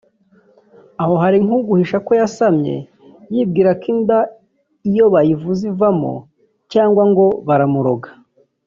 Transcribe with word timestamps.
aho 1.01 1.13
hari 1.23 1.37
nk’uguhisha 1.45 1.97
ko 2.05 2.11
yasamye 2.19 2.75
yibwira 3.33 3.71
ko 3.81 3.85
inda 3.93 4.19
iyo 4.89 5.05
bayivuze 5.13 5.61
ivamo 5.71 6.13
cyangwa 6.71 7.03
ngo 7.11 7.25
baramuroga 7.49 8.09